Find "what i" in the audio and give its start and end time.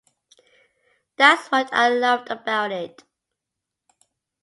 1.49-1.89